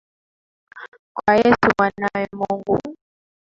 Kwa 1.15 1.33
Yesu 1.41 1.67
Mwanawe 1.79 2.27
Mungu. 2.37 2.77